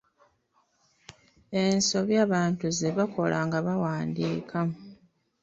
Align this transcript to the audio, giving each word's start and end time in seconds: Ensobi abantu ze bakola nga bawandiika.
Ensobi 1.61 2.15
abantu 2.25 2.65
ze 2.77 2.89
bakola 2.97 3.37
nga 3.47 3.59
bawandiika. 3.65 4.59